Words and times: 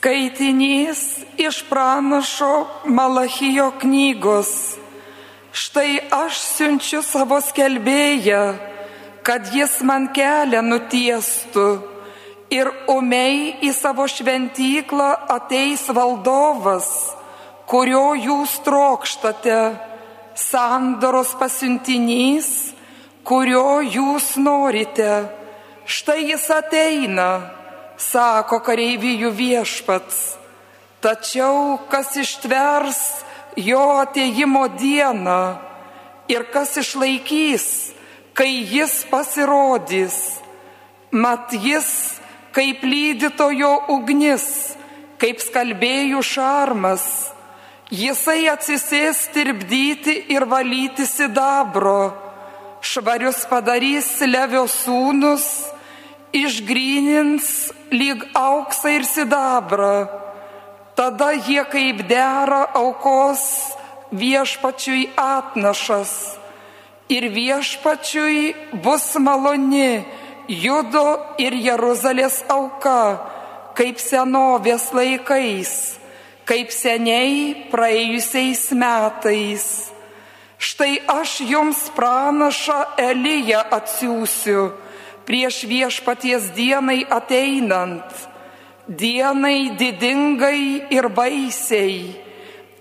Skaitinys 0.00 1.00
iš 1.36 1.64
pranašo 1.68 2.66
Malachijo 2.84 3.70
knygos. 3.80 4.48
Štai 5.52 5.98
aš 6.10 6.38
siunčiu 6.40 7.02
savo 7.04 7.36
skelbėją, 7.44 8.40
kad 9.20 9.50
jis 9.52 9.74
man 9.84 10.06
kelią 10.16 10.64
nutiestų 10.64 11.66
ir 12.48 12.72
umiai 12.88 13.60
į 13.60 13.74
savo 13.76 14.08
šventyklą 14.08 15.10
ateis 15.36 15.84
valdovas, 15.92 16.88
kurio 17.68 18.16
jūs 18.16 18.56
trokštate, 18.64 19.60
sandoros 20.32 21.36
pasiuntinys, 21.36 22.72
kurio 23.20 23.82
jūs 23.84 24.32
norite. 24.40 25.12
Štai 25.84 26.22
jis 26.32 26.48
ateina 26.56 27.59
sako 28.00 28.60
kareivijų 28.64 29.30
viešpats. 29.36 30.20
Tačiau 31.00 31.78
kas 31.92 32.16
ištvers 32.20 33.00
jo 33.56 33.82
ateimo 34.00 34.66
dieną 34.80 35.40
ir 36.28 36.44
kas 36.52 36.76
išlaikys, 36.80 37.66
kai 38.36 38.52
jis 38.68 39.02
pasirodys. 39.10 40.18
Mat 41.10 41.52
jis 41.52 42.20
kaip 42.54 42.84
lydytojo 42.86 43.72
ugnis, 43.96 44.46
kaip 45.20 45.42
skalbėjų 45.42 46.22
šarmas. 46.22 47.04
Jisai 47.90 48.44
atsisės 48.52 49.24
tirpdyti 49.34 50.14
ir 50.30 50.46
valyti 50.46 51.08
sidabro, 51.10 52.12
švarius 52.86 53.42
padarys 53.50 54.12
levio 54.22 54.68
sūnus, 54.70 55.46
išgrynins 56.32 57.70
lyg 57.90 58.24
auksą 58.34 58.88
ir 58.98 59.04
sidabrą. 59.04 60.08
Tada 60.94 61.32
jie 61.32 61.64
kaip 61.64 62.02
dera 62.08 62.66
aukos 62.74 63.42
viešpačiui 64.12 65.10
atnašas. 65.16 66.36
Ir 67.10 67.26
viešpačiui 67.34 68.54
bus 68.84 69.14
maloni 69.18 70.04
Judo 70.50 71.34
ir 71.38 71.54
Jeruzalės 71.54 72.42
auka, 72.50 73.22
kaip 73.78 73.98
senovės 74.02 74.90
laikais, 74.94 75.72
kaip 76.46 76.70
seniai 76.74 77.66
praėjusiais 77.70 78.70
metais. 78.74 79.66
Štai 80.60 81.00
aš 81.08 81.40
jums 81.48 81.86
pranašą 81.96 82.80
Eliją 82.98 83.62
atsiųsiu 83.78 84.68
prieš 85.28 85.64
viešpaties 85.68 86.50
dienai 86.56 87.04
ateinant, 87.04 88.10
dienai 88.86 89.70
didingai 89.78 90.90
ir 90.90 91.08
baisiai. 91.08 92.16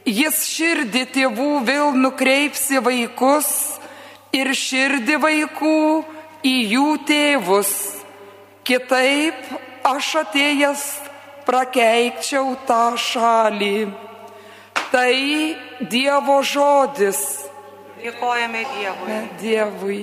Jis 0.10 0.46
širdį 0.50 1.04
tėvų 1.14 1.52
vėl 1.68 1.94
nukreipsi 1.94 2.80
vaikus 2.82 3.50
ir 4.34 4.50
širdį 4.58 5.20
vaikų 5.22 5.80
į 6.46 6.56
jų 6.74 6.88
tėvus. 7.10 7.74
Kitaip 8.66 9.38
aš 9.86 10.16
atėjęs 10.24 10.86
prakeikčiau 11.46 12.56
tą 12.70 12.84
šalį. 12.98 13.90
Tai 14.90 15.16
Dievo 15.90 16.40
žodis. 16.42 17.22
Dėkojame 18.02 18.64
Dievui. 18.74 19.20
Dievui. 19.42 20.00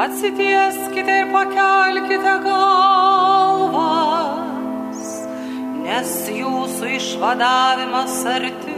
Atsitieskite 0.00 1.14
ir 1.20 1.26
pakelkite 1.28 2.34
galvas, 2.44 3.82
nes 5.82 6.12
jūsų 6.38 6.86
išvadavimas 6.96 8.14
arti. 8.32 8.76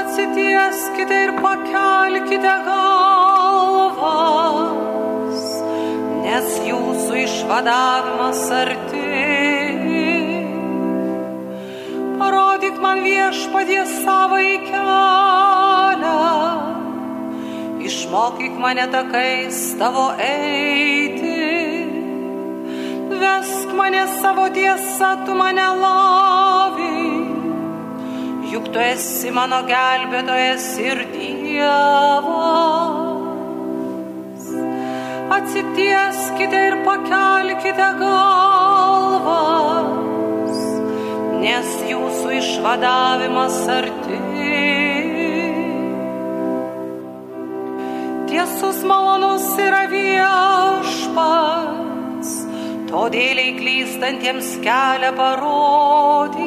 Atsitieskite 0.00 1.18
ir 1.24 1.32
pakelkite 1.42 2.54
galvas, 2.70 3.90
nes 6.22 6.48
jūsų 6.70 7.14
išvadavimas 7.24 8.46
arti. 8.62 9.02
Parodyk 12.22 12.76
man 12.86 12.98
viešpadė 13.10 13.80
savo 13.96 14.38
kelią 14.70 15.49
išmokyk 17.90 18.54
mane 18.64 18.86
takais 18.94 19.58
tavo 19.78 20.06
eiti, 20.22 21.42
vesk 23.22 23.68
mane 23.80 24.02
savo 24.20 24.46
tiesą, 24.56 25.10
tu 25.26 25.32
mane 25.40 25.66
lavink, 25.82 27.40
juk 28.52 28.66
tu 28.72 28.78
esi 28.84 29.30
mano 29.38 29.60
gelbėtojas 29.72 30.66
ir 30.86 30.98
Dievas. 31.14 31.70
Atsitieskite 35.38 36.58
ir 36.68 36.76
pakelkite 36.86 37.88
galvas, 38.04 39.40
nes 41.42 41.68
jūsų 41.90 42.28
išvadavimas 42.38 43.58
arti. 43.80 44.49
Tiesus 48.40 48.80
malonus 48.88 49.52
yra 49.60 49.82
viešpats, 49.92 51.10
todėliai 52.88 53.52
klystantiems 53.58 54.48
kelią 54.64 55.10
parodys, 55.18 56.38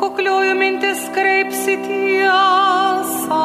kukliųjų 0.00 0.54
mintis 0.56 1.02
kreipsi 1.12 1.76
tiesą, 1.84 3.42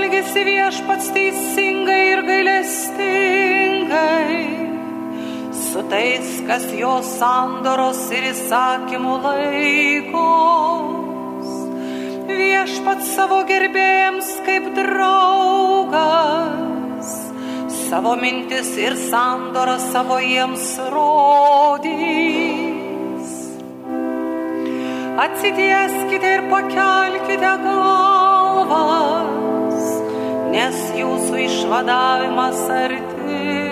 Elgesi 0.09 0.41
viešpats 0.47 1.11
teisingai 1.13 2.05
ir 2.13 2.21
gailestingai, 2.25 4.37
su 5.53 5.83
tais, 5.91 6.41
kas 6.49 6.65
jo 6.73 7.03
sandoros 7.05 8.11
ir 8.17 8.25
įsakymų 8.31 9.15
laikos. 9.27 11.49
Viešpats 12.31 13.07
savo 13.19 13.43
gerbėjams 13.51 14.31
kaip 14.47 14.65
draugas, 14.79 15.99
savo 17.91 18.13
mintis 18.17 18.71
ir 18.81 18.97
sandorą 19.11 19.77
savo 19.91 20.17
jiems 20.25 20.67
rodys. 20.95 21.99
Atsitieskite 25.29 26.29
ir 26.39 26.43
pakelkite 26.49 27.53
galvas 27.69 29.49
nes 30.53 30.77
jūsų 30.97 31.43
išvadavimas 31.47 32.63
arti. 32.73 33.68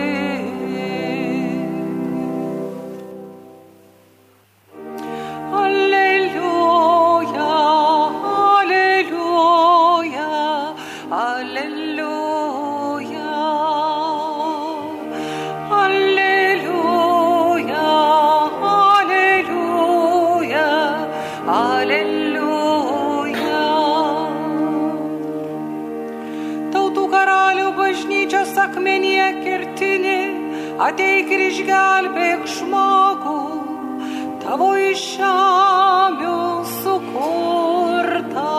Ateik 30.76 31.30
ir 31.32 31.40
išgelbėk 31.48 32.42
žmogų, 32.52 33.40
tavo 34.42 34.76
iš 34.76 35.16
žemių 35.16 36.40
sukurta. 36.82 38.52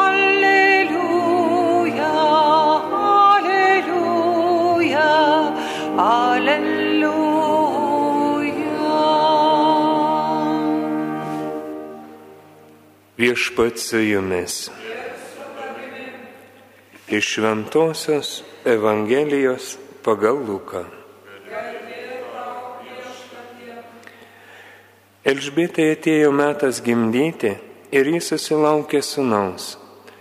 Aleliuja, 0.00 2.16
aleliuja, 3.02 5.12
aleliuja. 6.08 7.20
Viešpats 13.20 13.92
su 13.92 14.00
jumis. 14.08 14.56
Iš 17.10 17.26
Šventojios 17.26 18.42
Evangelijos 18.64 19.78
pagal 20.04 20.36
Luką. 20.46 20.84
Elžbietai 25.26 25.88
atėjo 25.96 26.28
metas 26.30 26.78
gimdyti 26.86 27.50
ir 27.90 28.10
jis 28.14 28.28
susilaukė 28.30 29.00
sunaus. 29.02 29.72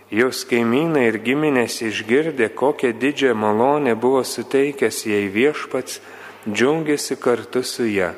Jos 0.10 0.42
kaimynai 0.50 1.04
ir 1.12 1.20
giminės 1.22 1.76
išgirdė, 1.86 2.48
kokią 2.58 2.96
didžią 2.98 3.36
malonę 3.38 3.94
buvo 3.94 4.24
suteikęs 4.26 5.04
jai 5.12 5.28
viešpats, 5.30 6.00
džiaugiasi 6.50 7.20
kartu 7.22 7.62
su 7.62 7.86
ją. 7.86 8.16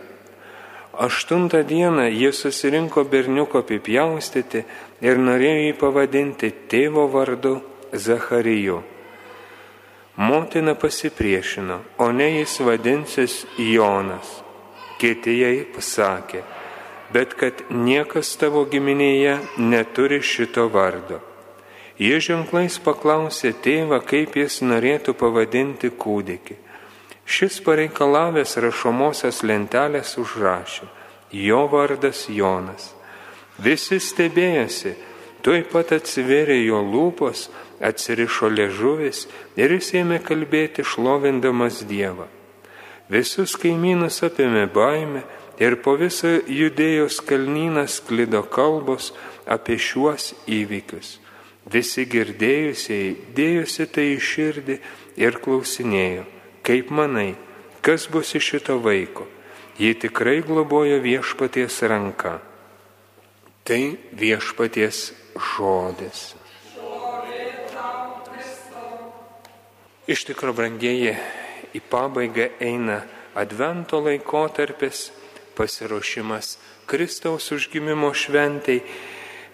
Aštuntą 0.95 1.65
dieną 1.67 2.07
jie 2.07 2.31
susirinko 2.31 3.03
berniuko 3.03 3.65
apipjaustyti 3.65 4.63
ir 5.03 5.19
norėjo 5.19 5.59
jį 5.67 5.75
pavadinti 5.83 6.53
tėvo 6.71 7.09
vardu 7.11 7.57
Zachariju. 7.93 8.81
Motina 10.15 10.75
pasipriešino, 10.75 11.79
o 11.97 12.11
ne 12.11 12.39
jis 12.39 12.59
vadinsis 12.59 13.45
Jonas. 13.57 14.41
Kiti 14.99 15.39
jai 15.39 15.65
pasakė, 15.75 16.43
bet 17.13 17.33
kad 17.33 17.63
niekas 17.69 18.35
tavo 18.37 18.63
giminėje 18.69 19.39
neturi 19.57 20.21
šito 20.21 20.67
vardo. 20.69 21.19
Jie 22.01 22.19
ženklais 22.21 22.77
paklausė 22.81 23.53
tėvą, 23.65 24.01
kaip 24.05 24.37
jis 24.37 24.61
norėtų 24.65 25.13
pavadinti 25.17 25.89
kūdikį. 25.89 26.57
Šis 27.25 27.59
pareikalavęs 27.65 28.57
rašomosios 28.57 29.43
lentelės 29.47 30.17
užrašė, 30.21 30.87
jo 31.31 31.61
vardas 31.71 32.25
Jonas. 32.29 32.91
Visi 33.61 33.99
stebėjosi, 34.01 34.95
tuoj 35.45 35.63
pat 35.71 35.93
atsiverė 35.97 36.57
jo 36.63 36.81
lūpos, 36.85 37.49
atsirišo 37.81 38.49
ležuvis 38.53 39.25
ir 39.57 39.73
jis 39.77 39.93
ėmė 40.01 40.21
kalbėti 40.25 40.85
šlovindamas 40.85 41.81
Dievą. 41.89 42.27
Visus 43.11 43.57
kaimynus 43.59 44.21
apėmė 44.23 44.67
baime 44.71 45.23
ir 45.59 45.75
po 45.83 45.97
visą 45.99 46.37
judėjos 46.47 47.19
kalnyną 47.27 47.87
sklido 47.89 48.43
kalbos 48.43 49.11
apie 49.45 49.77
šiuos 49.81 50.31
įvykius. 50.47 51.17
Visi 51.71 52.05
girdėjusiai 52.09 53.11
dėjusi 53.37 53.85
tai 53.93 54.07
į 54.15 54.21
širdį 54.29 54.77
ir 55.21 55.37
klausinėjo, 55.43 56.23
kaip 56.65 56.89
manai, 56.89 57.35
kas 57.85 58.07
bus 58.09 58.33
iš 58.37 58.53
šito 58.55 58.79
vaiko. 58.81 59.27
Ji 59.81 59.93
tikrai 59.97 60.41
globojo 60.45 61.01
viešpaties 61.01 61.81
ranka. 61.89 62.39
Tai 63.71 63.95
viešpaties 64.19 64.97
žodis. 65.39 66.33
Iš 70.11 70.23
tikrųjų, 70.27 70.55
brangieji, 70.57 71.13
į 71.71 71.79
pabaigą 71.87 72.49
eina 72.59 72.97
Advento 73.31 74.01
laikotarpis, 74.03 75.05
pasiruošimas 75.55 76.57
Kristaus 76.83 77.47
užgimimo 77.55 78.11
šventai. 78.11 78.81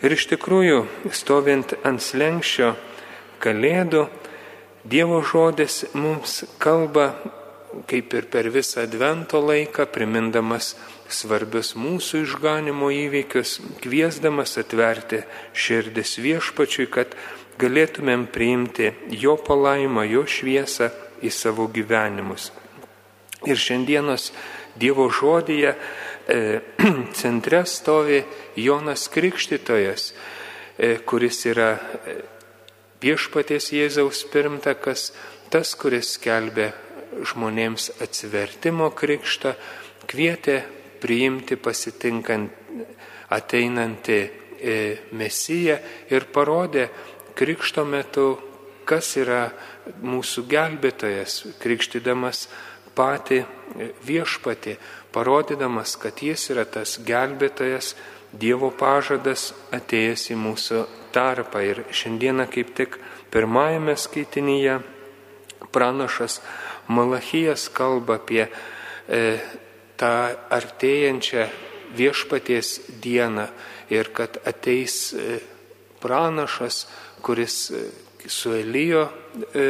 Ir 0.01 0.17
iš 0.17 0.25
tikrųjų, 0.33 0.81
stovint 1.13 1.77
ant 1.85 2.01
slengščio 2.01 2.73
Kalėdų, 3.37 4.07
Dievo 4.81 5.21
žodis 5.21 5.83
mums 5.93 6.41
kalba, 6.57 7.11
kaip 7.87 8.13
ir 8.17 8.27
per 8.31 8.49
visą 8.53 8.83
Advento 8.85 9.39
laiką, 9.43 9.85
primindamas 9.93 10.73
svarbius 11.09 11.73
mūsų 11.77 12.23
išganimo 12.25 12.89
įvykius, 12.93 13.57
kviesdamas 13.83 14.57
atverti 14.59 15.21
širdis 15.53 16.17
viešpačiui, 16.23 16.87
kad 16.91 17.15
galėtumėm 17.61 18.27
priimti 18.33 18.91
jo 19.13 19.37
palaimą, 19.37 20.05
jo 20.09 20.25
šviesą 20.27 20.89
į 21.21 21.31
savo 21.33 21.67
gyvenimus. 21.73 22.51
Ir 23.47 23.59
šiandienos 23.59 24.31
Dievo 24.77 25.07
žodėje 25.09 25.71
e, 25.73 26.59
centre 27.17 27.63
stovi 27.65 28.19
Jonas 28.61 29.07
Krikštytojas, 29.09 30.11
e, 30.77 30.97
kuris 31.01 31.39
yra 31.49 31.71
e, 31.77 32.17
viešpaties 33.01 33.71
Jėzaus 33.73 34.21
pirmtakas, 34.29 35.11
tas, 35.49 35.73
kuris 35.79 36.13
skelbė 36.17 36.71
žmonėms 37.25 37.91
atsivertimo 38.03 38.89
krikštą, 38.95 39.53
kvietė 40.07 40.61
priimti 41.01 41.57
pasitinkant 41.57 42.51
ateinantį 43.33 44.17
e, 44.17 44.75
Mesiją 45.17 45.77
ir 46.13 46.27
parodė, 46.33 46.87
krikšto 47.37 47.85
metu, 47.85 48.27
kas 48.87 49.15
yra 49.19 49.47
mūsų 50.01 50.45
gelbėtojas, 50.49 51.41
krikštydamas 51.61 52.47
patį 52.97 53.43
viešpatį, 54.07 54.77
parodydamas, 55.13 55.97
kad 56.01 56.23
jis 56.23 56.49
yra 56.53 56.65
tas 56.65 56.97
gelbėtojas, 57.05 57.95
Dievo 58.37 58.67
pažadas 58.75 59.53
atėjęs 59.71 60.25
į 60.33 60.35
mūsų 60.35 60.81
tarpą. 61.15 61.61
Ir 61.63 61.79
šiandieną 61.95 62.43
kaip 62.51 62.73
tik 62.75 62.97
pirmajame 63.31 63.95
skaitinyje 63.97 64.81
pranašas 65.71 66.41
Malachijas 66.87 67.67
kalba 67.73 68.17
apie 68.21 68.47
e, 68.47 69.21
tą 69.97 70.13
artėjančią 70.53 71.47
viešpaties 71.97 72.81
dieną 73.01 73.47
ir 73.89 74.11
kad 74.13 74.39
ateis 74.45 75.13
e, 75.13 75.39
pranašas, 76.01 76.85
kuris 77.21 77.71
e, 77.71 77.83
su 78.27 78.53
Elijo 78.53 79.07
e, 79.53 79.65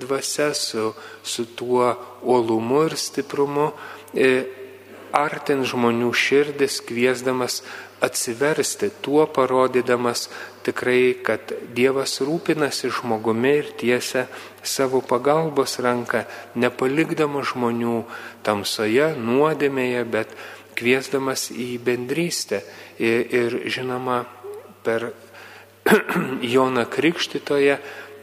dvasia, 0.00 0.54
su, 0.54 0.92
su 1.22 1.46
tuo 1.54 1.94
uolumu 2.22 2.84
ir 2.88 2.96
stiprumu 2.96 3.70
artin 5.16 5.64
žmonių 5.66 6.10
širdis, 6.16 6.80
kviesdamas 6.86 7.60
atsiversti, 8.00 8.90
tuo 9.04 9.26
parodydamas 9.28 10.28
tikrai, 10.64 11.16
kad 11.24 11.52
Dievas 11.76 12.18
rūpinasi 12.24 12.92
žmogumi 13.00 13.54
ir 13.60 13.72
tiesia 13.80 14.26
savo 14.62 15.02
pagalbos 15.04 15.78
ranką, 15.84 16.24
nepalikdama 16.56 17.44
žmonių 17.44 18.02
tamsoje, 18.46 19.12
nuodėmėje, 19.20 20.04
bet 20.08 20.36
kviesdamas 20.78 21.50
į 21.52 21.74
bendrystę. 21.84 22.62
Ir, 23.00 23.26
ir 23.32 23.58
žinoma 23.72 24.22
per 24.84 25.10
Jona 26.52 26.86
Krikštitoje 26.88 27.78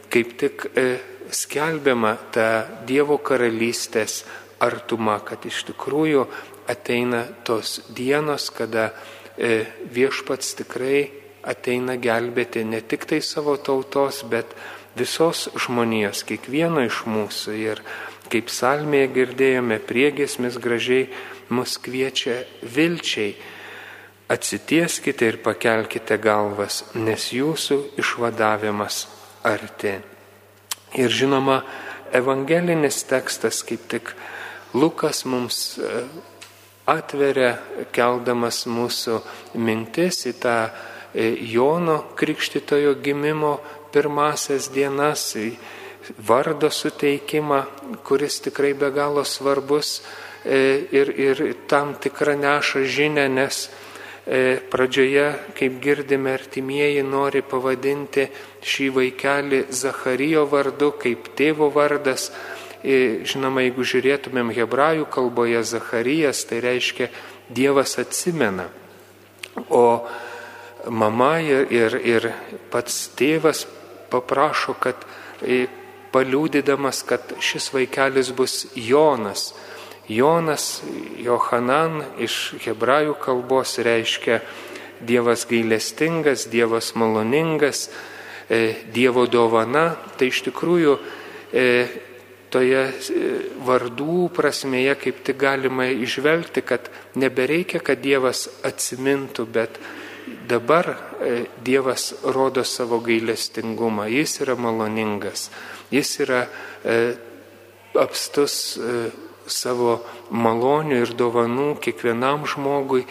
kaip 0.08 0.34
tik 0.40 0.66
e, 0.74 0.86
skelbiama 1.30 2.14
ta 2.32 2.48
Dievo 2.88 3.18
karalystės 3.20 4.22
artuma, 4.64 5.18
kad 5.24 5.44
iš 5.46 5.64
tikrųjų 5.70 6.26
ateina 6.68 7.24
tos 7.46 7.78
dienos, 7.94 8.50
kada 8.54 8.90
e, 9.36 9.64
viešpats 9.94 10.56
tikrai 10.62 11.08
ateina 11.48 11.96
gelbėti 11.96 12.64
ne 12.66 12.80
tik 12.80 13.06
tai 13.08 13.20
savo 13.24 13.56
tautos, 13.56 14.24
bet 14.28 14.56
visos 14.98 15.46
žmonijos, 15.56 16.24
kiekvieno 16.28 16.82
iš 16.86 17.04
mūsų. 17.08 17.54
Ir 17.58 17.84
kaip 18.28 18.50
salmėje 18.52 19.12
girdėjome, 19.14 19.78
priegesmis 19.78 20.58
gražiai 20.60 21.06
mus 21.54 21.78
kviečia 21.80 22.42
vilčiai 22.62 23.32
Atsitieskite 24.28 25.24
ir 25.24 25.36
pakelkite 25.40 26.18
galvas, 26.20 26.82
nes 26.92 27.30
jūsų 27.32 27.78
išvadavimas 27.96 29.06
arti. 29.40 29.94
Ir 31.00 31.08
žinoma, 31.08 31.62
evangelinis 32.12 33.06
tekstas 33.08 33.62
kaip 33.64 33.86
tik 33.88 34.12
Lukas 34.74 35.24
mums 35.24 35.78
e, 35.80 36.02
atveria, 36.84 37.54
keldamas 37.92 38.66
mūsų 38.68 39.16
mintis 39.56 40.26
į 40.28 40.34
tą 40.42 40.56
e, 40.68 41.30
Jono 41.48 42.02
Krikštitojo 42.18 42.92
gimimo 43.00 43.54
pirmasias 43.94 44.68
dienas, 44.68 45.32
vardo 46.20 46.68
suteikimą, 46.68 47.62
kuris 48.04 48.42
tikrai 48.44 48.74
be 48.76 48.92
galo 48.92 49.24
svarbus 49.24 50.02
e, 50.44 50.84
ir, 50.92 51.14
ir 51.16 51.42
tam 51.66 51.96
tikrą 51.96 52.36
neša 52.36 52.84
žinę, 52.84 53.28
nes 53.28 53.68
pradžioje, 54.68 55.54
kaip 55.56 55.78
girdime, 55.80 56.34
artimieji 56.36 57.00
nori 57.00 57.40
pavadinti 57.40 58.26
šį 58.60 58.90
vaikelį 58.98 59.60
Zacharijo 59.72 60.42
vardu, 60.52 60.90
kaip 61.00 61.30
tėvo 61.32 61.70
vardas. 61.72 62.26
E, 62.78 63.26
žinoma, 63.26 63.64
jeigu 63.66 63.82
žiūrėtumėm 63.82 64.52
hebrajų 64.54 65.08
kalboje 65.10 65.64
Zacharijas, 65.66 66.44
tai 66.46 66.60
reiškia 66.62 67.08
Dievas 67.50 67.96
atsimena. 67.98 68.68
O 69.74 70.06
mama 70.86 71.38
ir, 71.42 71.66
ir, 71.74 71.96
ir 71.98 72.28
pats 72.70 73.08
tėvas 73.18 73.64
paprašo, 74.12 74.76
kad 74.78 75.02
e, 75.42 75.66
paliūdydamas, 76.14 77.02
kad 77.08 77.34
šis 77.42 77.72
vaikelis 77.74 78.30
bus 78.30 78.68
Jonas. 78.78 79.50
Jonas, 80.08 80.80
Johanan 81.20 82.04
iš 82.22 82.54
hebrajų 82.62 83.18
kalbos 83.20 83.74
reiškia 83.82 84.38
Dievas 85.04 85.44
gailestingas, 85.50 86.46
Dievas 86.48 86.94
maloningas, 86.94 87.88
Dievo 88.48 89.26
dovana, 89.28 89.98
tai 90.16 90.30
iš 90.32 90.46
tikrųjų 90.46 90.94
toje 92.52 92.82
vardų 93.66 94.28
prasmėje 94.36 94.96
kaip 95.02 95.22
tik 95.26 95.38
galima 95.40 95.88
išvelgti, 95.92 96.64
kad 96.66 96.90
nebereikia, 97.18 97.80
kad 97.84 98.00
Dievas 98.02 98.46
atsimintų, 98.66 99.46
bet 99.52 99.80
dabar 100.48 100.94
Dievas 101.64 102.10
rodo 102.24 102.64
savo 102.64 103.00
gailestingumą, 103.04 104.08
jis 104.12 104.40
yra 104.44 104.56
maloningas, 104.60 105.48
jis 105.92 106.14
yra 106.24 106.44
apstus 107.98 108.78
savo 109.48 109.98
malonių 110.30 111.02
ir 111.02 111.14
dovanų 111.16 111.72
kiekvienam 111.82 112.46
žmogui. 112.48 113.06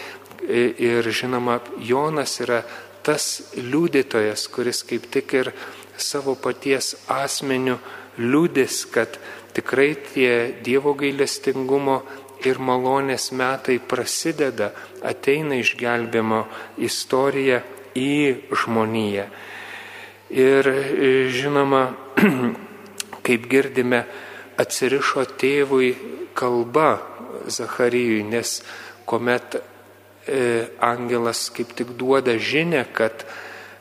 Ir 0.47 1.07
žinoma, 1.11 1.57
Jonas 1.83 2.37
yra 2.45 2.61
tas 3.03 3.49
liudytojas, 3.57 4.45
kuris 4.53 4.83
kaip 4.87 5.09
tik 5.11 5.33
ir 5.35 5.49
savo 5.97 6.35
paties 6.39 6.93
asmeniu 7.11 7.79
liūdės, 8.17 8.85
kad 8.93 9.19
tikrai 9.55 9.95
tie 10.11 10.31
Dievo 10.63 10.93
gailestingumo 10.97 12.01
ir 12.45 12.59
malonės 12.61 13.31
metai 13.33 13.79
prasideda, 13.79 14.71
ateina 15.01 15.57
išgelbimo 15.57 16.43
istorija 16.77 17.61
į 17.97 18.13
žmoniją. 18.63 19.27
Ir 20.37 20.69
žinoma, 21.33 21.83
kaip 23.25 23.47
girdime, 23.49 24.03
atsirišo 24.57 25.25
tėvui 25.39 25.93
kalba 26.37 26.97
Zacharijui, 27.47 28.25
nes 28.27 28.59
kuomet 29.07 29.57
e, 29.57 29.61
angelas 30.83 31.47
kaip 31.55 31.71
tik 31.77 31.93
duoda 31.97 32.35
žinę, 32.37 32.83
kad 32.93 33.23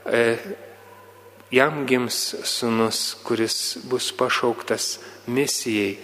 e, 0.07 0.37
jam 1.57 1.85
gims 1.89 2.21
sunus, 2.45 3.17
kuris 3.25 3.79
bus 3.89 4.13
pašauktas 4.17 4.97
misijai, 5.27 5.97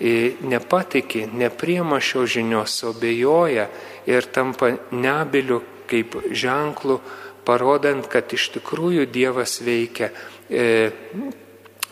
e, 0.00 0.16
nepatikė, 0.42 1.26
nepriema 1.32 2.00
šio 2.00 2.26
žinios, 2.26 2.80
o 2.84 2.92
bejoja 2.96 3.68
ir 4.08 4.28
tampa 4.32 4.74
nebiliu 4.92 5.62
kaip 5.86 6.18
ženklu, 6.32 7.00
parodant, 7.46 8.08
kad 8.10 8.32
iš 8.34 8.50
tikrųjų 8.56 9.06
Dievas 9.12 9.60
veikia 9.62 10.10
e, 10.50 10.90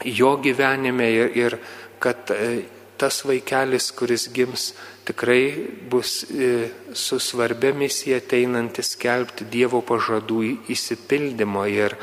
jo 0.04 0.34
gyvenime 0.42 1.10
ir, 1.14 1.30
ir 1.38 1.58
kad 2.02 2.32
e, 2.34 2.64
tas 2.98 3.22
vaikelis, 3.26 3.90
kuris 3.96 4.28
gims, 4.34 4.72
tikrai 5.06 5.54
bus 5.90 6.22
e, 6.30 6.68
su 6.96 7.18
svarbia 7.20 7.74
misija 7.76 8.18
ateinantis 8.22 8.94
skelbti 8.94 9.46
Dievo 9.50 9.82
pažadų 9.86 10.40
įsipildymo 10.72 11.66
ir, 11.70 11.96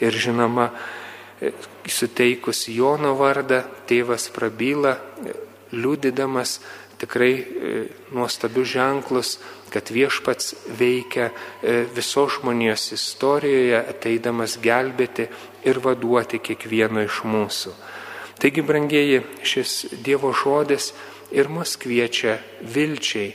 ir 0.00 0.12
žinoma, 0.12 0.70
e, 1.40 1.52
suteikus 1.88 2.66
Jono 2.72 3.14
vardą, 3.18 3.62
tėvas 3.88 4.28
prabyla, 4.34 4.96
e, 4.96 5.36
liūdydamas 5.76 6.60
tikrai 6.96 7.44
nuostabius 8.16 8.70
ženklus, 8.72 9.34
kad 9.68 9.90
viešpats 9.92 10.54
veikia 10.78 11.26
visos 11.92 12.38
žmonijos 12.38 12.86
istorijoje, 12.96 13.76
ateidamas 13.76 14.54
gelbėti 14.62 15.26
ir 15.68 15.82
vaduoti 15.84 16.40
kiekvieno 16.40 17.04
iš 17.04 17.20
mūsų. 17.28 17.74
Taigi, 18.40 18.64
brangieji, 18.64 19.20
šis 19.44 19.74
Dievo 20.04 20.32
žodis 20.32 20.94
ir 21.32 21.48
mus 21.48 21.76
kviečia 21.80 22.38
vilčiai, 22.60 23.34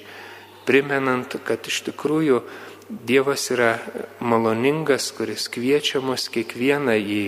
primenant, 0.65 1.39
kad 1.46 1.65
iš 1.68 1.82
tikrųjų 1.89 2.41
Dievas 2.91 3.45
yra 3.53 3.77
maloningas, 4.19 5.13
kuris 5.15 5.45
kviečia 5.48 6.01
mus 6.03 6.25
kiekvieną 6.27 6.98
į 7.00 7.21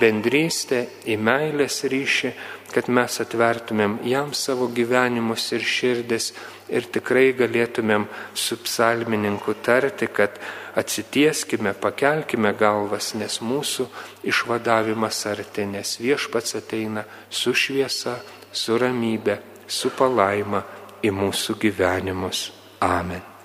bendrystę, 0.00 0.86
į 1.04 1.18
meilės 1.20 1.82
ryšį, 1.84 2.30
kad 2.72 2.88
mes 2.88 3.18
atvertumėm 3.20 3.98
jam 4.08 4.32
savo 4.32 4.70
gyvenimus 4.72 5.50
ir 5.52 5.68
širdis 5.68 6.30
ir 6.72 6.88
tikrai 6.96 7.34
galėtumėm 7.36 8.08
su 8.32 8.56
psalmininku 8.64 9.58
tarti, 9.60 10.08
kad 10.08 10.40
atsitieskime, 10.80 11.76
pakelkime 11.76 12.56
galvas, 12.56 13.12
nes 13.20 13.42
mūsų 13.44 13.90
išvadavimas 14.32 15.22
arti, 15.28 15.68
nes 15.76 15.98
viešpats 16.00 16.56
ateina 16.62 17.04
su 17.28 17.52
šviesa, 17.52 18.16
su 18.48 18.80
ramybė, 18.80 19.40
su 19.68 19.92
palaima 19.92 20.64
į 21.04 21.12
mūsų 21.20 21.60
gyvenimus. 21.68 22.48
Amen. 22.80 23.35